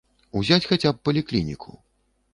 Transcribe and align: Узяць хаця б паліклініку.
Узяць 0.39 0.65
хаця 0.71 0.93
б 0.95 1.03
паліклініку. 1.09 1.77